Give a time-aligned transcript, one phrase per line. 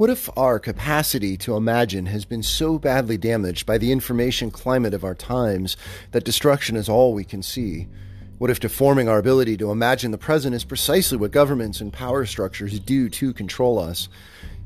[0.00, 4.94] What if our capacity to imagine has been so badly damaged by the information climate
[4.94, 5.76] of our times
[6.12, 7.86] that destruction is all we can see?
[8.38, 12.24] What if deforming our ability to imagine the present is precisely what governments and power
[12.24, 14.08] structures do to control us?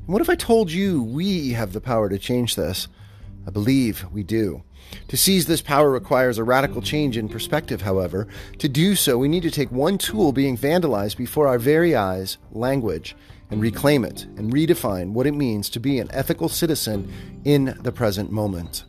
[0.05, 2.87] And what if I told you we have the power to change this?
[3.45, 4.63] I believe we do.
[5.09, 8.29] To seize this power requires a radical change in perspective, however.
[8.59, 12.37] To do so, we need to take one tool being vandalized before our very eyes
[12.53, 13.17] language
[13.49, 17.11] and reclaim it and redefine what it means to be an ethical citizen
[17.43, 18.83] in the present moment.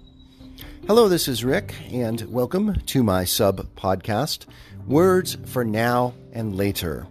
[0.87, 4.47] Hello, this is Rick, and welcome to my sub podcast,
[4.87, 7.07] Words for Now and Later.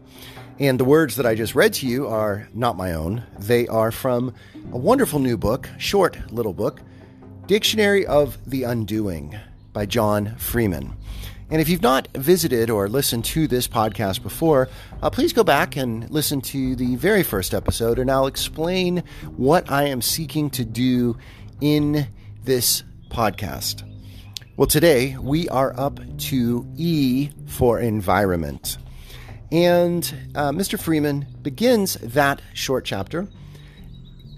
[0.60, 3.24] And the words that I just read to you are not my own.
[3.38, 4.34] They are from
[4.72, 6.82] a wonderful new book, short little book,
[7.48, 9.38] Dictionary of the Undoing
[9.74, 10.96] by John Freeman.
[11.50, 14.68] And if you've not visited or listened to this podcast before,
[15.04, 19.04] uh, please go back and listen to the very first episode, and I'll explain
[19.38, 21.18] what I am seeking to do
[21.62, 22.08] in
[22.44, 23.84] this podcast.
[24.58, 28.78] Well, today we are up to E for environment.
[29.52, 30.80] And uh, Mr.
[30.80, 33.28] Freeman begins that short chapter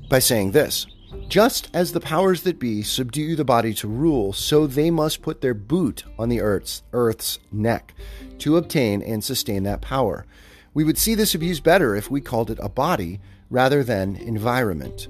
[0.09, 0.88] by saying this
[1.27, 5.41] just as the powers that be subdue the body to rule, so they must put
[5.41, 7.94] their boot on the earth's, earth's neck
[8.39, 10.25] to obtain and sustain that power.
[10.73, 15.08] We would see this abuse better if we called it a body rather than environment.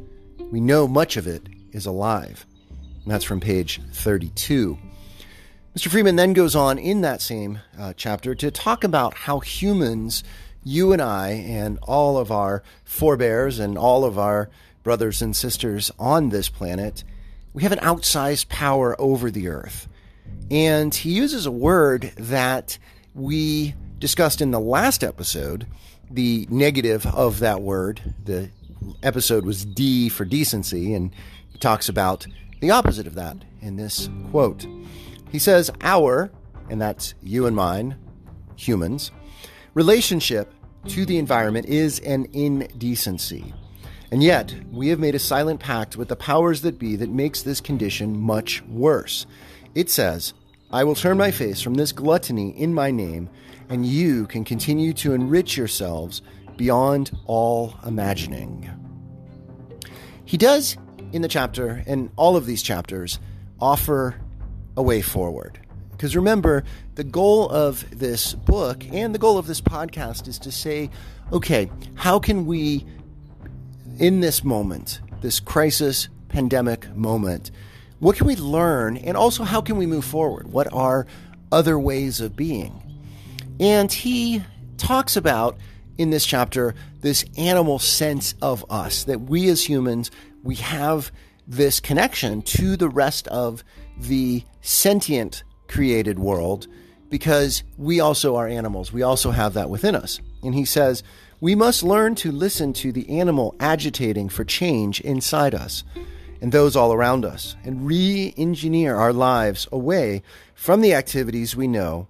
[0.51, 2.45] We know much of it is alive.
[3.03, 4.77] And that's from page 32.
[5.77, 5.89] Mr.
[5.89, 10.23] Freeman then goes on in that same uh, chapter to talk about how humans,
[10.63, 14.49] you and I, and all of our forebears and all of our
[14.87, 17.03] brothers and sisters on this planet,
[17.51, 19.89] we have an outsized power over the earth.
[20.49, 22.77] And he uses a word that
[23.13, 25.67] we discussed in the last episode,
[26.09, 28.15] the negative of that word.
[28.23, 28.49] The
[29.03, 31.13] episode was D for decency, and
[31.49, 32.25] he talks about
[32.61, 34.65] the opposite of that in this quote.
[35.33, 36.31] He says, Our,
[36.69, 37.97] and that's you and mine,
[38.55, 39.11] humans,
[39.73, 40.53] relationship
[40.87, 43.53] to the environment is an indecency.
[44.11, 47.41] And yet, we have made a silent pact with the powers that be that makes
[47.41, 49.25] this condition much worse.
[49.75, 50.33] It says,
[50.71, 53.29] I will turn my face from this gluttony in my name,
[53.69, 56.21] and you can continue to enrich yourselves
[56.55, 58.69] beyond all imagining.
[60.25, 60.77] He does,
[61.11, 63.19] in the chapter, and all of these chapters,
[63.59, 64.15] offer
[64.75, 65.59] a way forward.
[65.91, 66.63] Because remember,
[66.95, 70.89] the goal of this book and the goal of this podcast is to say,
[71.31, 72.85] okay, how can we
[73.99, 77.51] in this moment, this crisis pandemic moment,
[77.99, 78.97] what can we learn?
[78.97, 80.51] And also, how can we move forward?
[80.51, 81.07] What are
[81.51, 82.81] other ways of being?
[83.59, 84.43] And he
[84.77, 85.57] talks about
[85.97, 90.11] in this chapter this animal sense of us, that we as humans,
[90.43, 91.11] we have
[91.47, 93.63] this connection to the rest of
[93.97, 96.67] the sentient created world
[97.09, 98.91] because we also are animals.
[98.91, 100.19] We also have that within us.
[100.43, 101.03] And he says,
[101.39, 105.83] we must learn to listen to the animal agitating for change inside us
[106.41, 110.21] and those all around us, and re engineer our lives away
[110.53, 112.07] from the activities we know,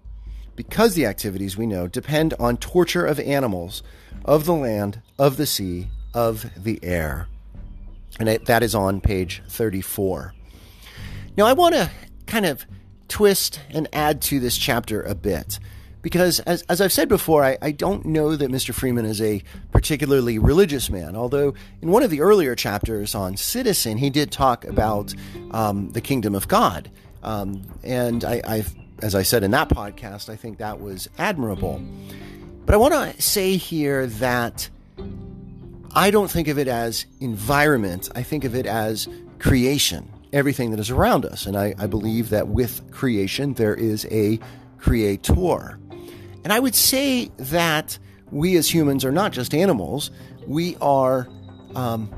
[0.56, 3.84] because the activities we know depend on torture of animals,
[4.26, 7.28] of the land, of the sea, of the air.
[8.20, 10.34] And that is on page 34.
[11.38, 11.92] Now, I want to
[12.26, 12.66] kind of
[13.08, 15.60] twist and add to this chapter a bit
[16.02, 18.74] because as, as I've said before, I, I don't know that Mr.
[18.74, 19.42] Freeman is a
[19.72, 21.16] particularly religious man.
[21.16, 25.14] Although in one of the earlier chapters on Citizen, he did talk about
[25.52, 26.90] um, the kingdom of God,
[27.24, 31.82] um, and I, I've, as I said in that podcast, I think that was admirable.
[32.66, 34.70] But I want to say here that
[35.94, 38.10] I don't think of it as environment.
[38.14, 39.08] I think of it as
[39.40, 41.46] creation, everything that is around us.
[41.46, 44.40] And I, I believe that with creation, there is a
[44.78, 45.80] creator.
[46.44, 47.98] And I would say that
[48.32, 50.12] we as humans are not just animals,
[50.46, 51.28] we are
[51.76, 52.14] um,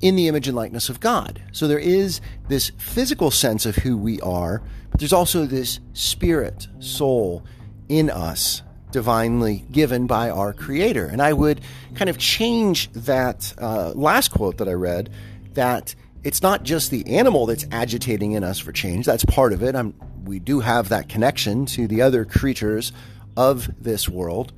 [0.00, 1.42] in the image and likeness of God.
[1.52, 6.68] So there is this physical sense of who we are, but there's also this spirit,
[6.78, 7.44] soul
[7.88, 8.62] in us,
[8.92, 11.06] divinely given by our Creator.
[11.06, 11.60] And I would
[11.94, 15.10] kind of change that uh, last quote that I read
[15.54, 19.06] that it's not just the animal that's agitating in us for change.
[19.06, 19.74] That's part of it.
[19.74, 19.94] I'm,
[20.24, 22.92] we do have that connection to the other creatures
[23.36, 24.52] of this world.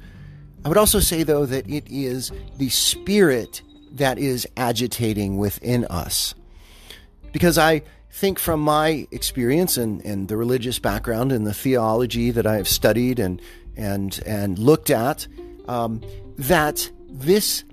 [0.65, 6.35] I would also say, though, that it is the spirit that is agitating within us.
[7.33, 12.47] Because I think from my experience and, and the religious background and the theology that
[12.47, 13.41] I have studied and,
[13.77, 15.27] and, and looked at,
[15.67, 16.03] um,
[16.39, 17.65] that this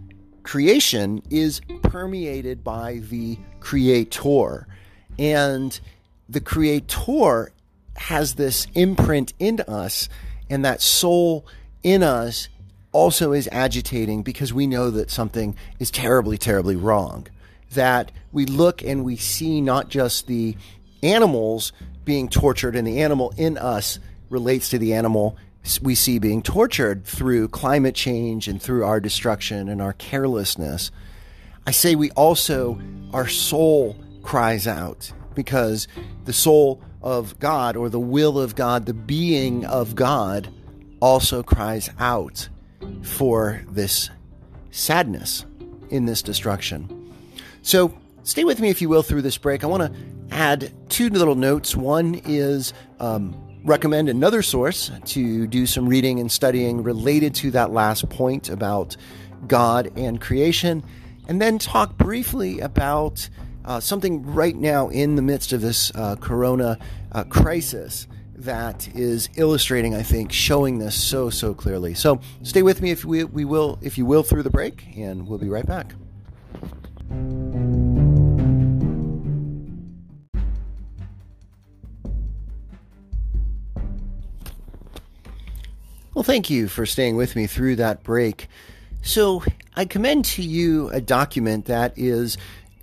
[0.43, 4.67] creation is permeated by the creator.
[5.17, 5.79] And
[6.27, 7.51] the creator
[7.97, 10.07] has this imprint in us,
[10.49, 11.45] and that soul
[11.83, 12.49] in us
[12.91, 17.27] also is agitating because we know that something is terribly, terribly wrong.
[17.73, 20.55] That we look and we see not just the
[21.03, 21.71] animals
[22.03, 23.99] being tortured, and the animal in us
[24.29, 25.37] relates to the animal
[25.81, 30.89] we see being tortured through climate change and through our destruction and our carelessness.
[31.67, 32.81] I say we also,
[33.13, 35.87] our soul cries out because
[36.25, 40.49] the soul of God or the will of God, the being of God,
[40.99, 42.49] also cries out
[43.01, 44.09] for this
[44.71, 45.45] sadness
[45.89, 47.13] in this destruction.
[47.61, 49.63] So stay with me, if you will, through this break.
[49.63, 49.99] I want to
[50.31, 51.75] add two little notes.
[51.75, 57.71] One is um, recommend another source to do some reading and studying related to that
[57.71, 58.95] last point about
[59.47, 60.83] God and creation,
[61.27, 63.29] and then talk briefly about
[63.65, 66.77] uh, something right now in the midst of this uh, corona
[67.11, 71.93] uh, crisis that is illustrating, I think, showing this so so clearly.
[71.93, 75.27] So stay with me if we, we will, if you will, through the break, and
[75.27, 75.93] we'll be right back.
[86.13, 88.49] Well, thank you for staying with me through that break.
[89.01, 89.41] So,
[89.77, 92.37] I commend to you a document that is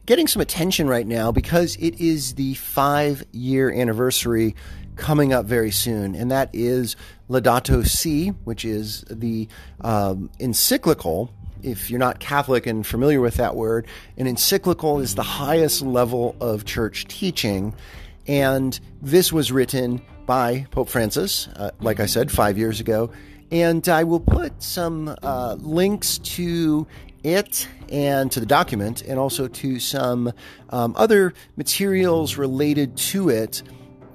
[0.07, 4.55] getting some attention right now because it is the five year anniversary
[4.95, 6.97] coming up very soon, and that is
[7.29, 9.49] Laudato Si, which is the
[9.83, 11.31] um, encyclical.
[11.63, 13.87] If you're not Catholic and familiar with that word,
[14.17, 17.75] an encyclical is the highest level of church teaching.
[18.27, 23.11] And this was written by Pope Francis, uh, like I said, five years ago.
[23.51, 26.87] And I will put some uh, links to
[27.27, 30.33] it and to the document, and also to some
[30.71, 33.63] um, other materials related to it.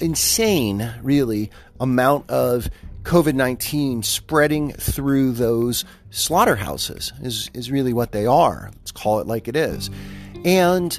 [0.00, 2.68] insane, really, amount of
[3.02, 8.70] COVID 19 spreading through those slaughterhouses, is, is really what they are.
[8.76, 9.90] Let's call it like it is.
[10.44, 10.98] And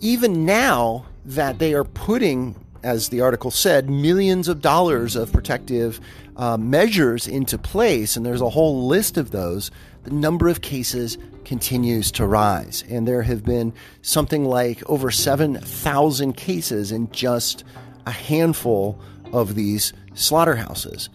[0.00, 6.00] even now that they are putting, as the article said, millions of dollars of protective
[6.36, 9.70] uh, measures into place, and there's a whole list of those,
[10.04, 12.84] the number of cases continues to rise.
[12.88, 17.64] And there have been something like over 7,000 cases in just
[18.06, 19.00] a handful
[19.32, 21.08] of these slaughterhouses.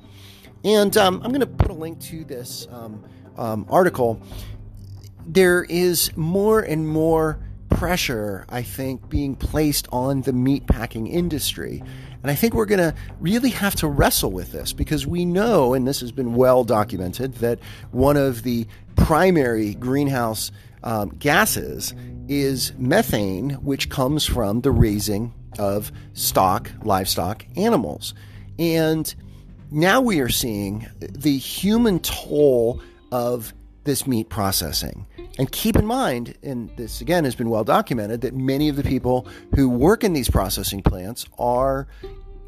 [0.63, 3.04] And um, I'm going to put a link to this um,
[3.38, 4.22] um, article.
[5.25, 7.39] There is more and more
[7.70, 11.82] pressure, I think, being placed on the meatpacking industry.
[12.22, 15.74] And I think we're going to really have to wrestle with this because we know,
[15.74, 17.60] and this has been well documented, that
[17.92, 20.51] one of the primary greenhouse
[20.84, 21.94] um, gases
[22.28, 28.13] is methane, which comes from the raising of stock, livestock animals.
[28.58, 29.13] And
[29.71, 35.05] now we are seeing the human toll of this meat processing.
[35.38, 38.83] And keep in mind, and this again has been well documented, that many of the
[38.83, 41.88] people who work in these processing plants are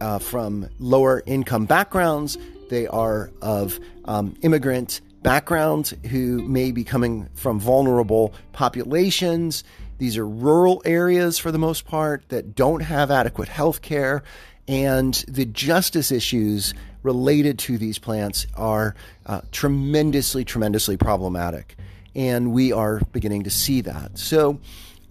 [0.02, 2.38] uh, from lower income backgrounds.
[2.70, 9.64] They are of um, immigrant backgrounds who may be coming from vulnerable populations.
[10.00, 14.24] These are rural areas for the most part that don't have adequate health care.
[14.68, 16.74] And the justice issues
[17.04, 21.76] related to these plants are uh, tremendously, tremendously problematic.
[22.16, 24.18] And we are beginning to see that.
[24.18, 24.60] So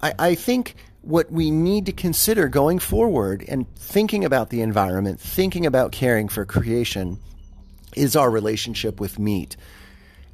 [0.03, 5.19] I, I think what we need to consider going forward and thinking about the environment,
[5.19, 7.19] thinking about caring for creation,
[7.97, 9.57] is our relationship with meat.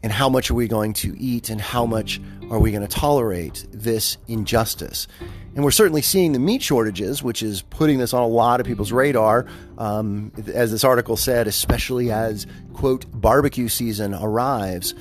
[0.03, 2.21] And how much are we going to eat, and how much
[2.51, 5.09] are we going to tolerate this injustice?
[5.57, 8.67] And we're certainly seeing the meat shortages, which is putting this on a lot of
[8.67, 9.47] people's radar.
[9.79, 14.95] Um, as this article said, especially as, quote, barbecue season arrives.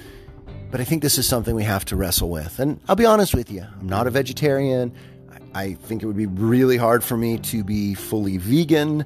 [0.71, 2.57] But I think this is something we have to wrestle with.
[2.59, 4.93] And I'll be honest with you, I'm not a vegetarian.
[5.53, 9.05] I think it would be really hard for me to be fully vegan.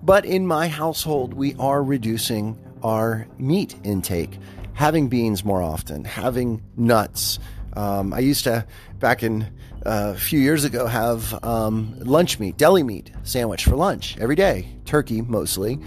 [0.00, 4.38] But in my household, we are reducing our meat intake,
[4.74, 7.40] having beans more often, having nuts.
[7.76, 8.66] Um, I used to,
[8.98, 9.42] back in
[9.84, 14.36] uh, a few years ago, have um, lunch meat, deli meat sandwich for lunch every
[14.36, 15.78] day, turkey mostly.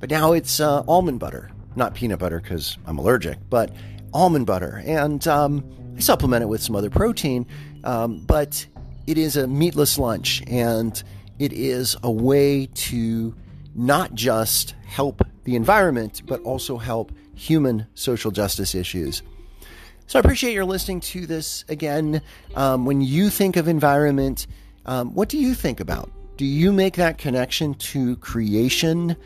[0.00, 3.72] But now it's uh, almond butter, not peanut butter because I'm allergic, but
[4.12, 4.82] almond butter.
[4.84, 5.64] And um,
[5.96, 7.46] I supplement it with some other protein,
[7.84, 8.66] um, but
[9.06, 11.02] it is a meatless lunch and
[11.38, 13.34] it is a way to
[13.74, 19.22] not just help the environment, but also help human social justice issues.
[20.08, 22.22] So I appreciate your listening to this again.
[22.54, 24.46] Um, when you think of environment,
[24.86, 26.12] um, what do you think about?
[26.36, 29.16] Do you make that connection to creation?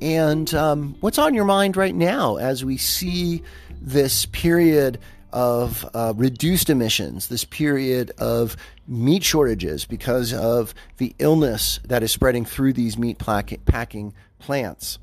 [0.00, 3.42] And um, what's on your mind right now as we see
[3.80, 5.00] this period
[5.32, 12.12] of uh, reduced emissions, this period of meat shortages because of the illness that is
[12.12, 15.00] spreading through these meat packing plants.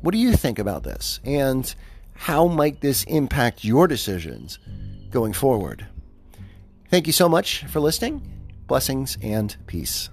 [0.00, 1.18] What do you think about this?
[1.24, 1.74] And
[2.16, 4.58] how might this impact your decisions
[5.10, 5.86] going forward?
[6.90, 8.22] Thank you so much for listening.
[8.66, 10.10] Blessings and peace.